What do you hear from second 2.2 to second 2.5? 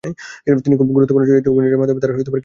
শুরু করেন।